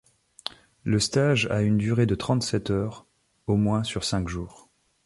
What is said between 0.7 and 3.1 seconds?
Le stage a une durée de trente-sept heures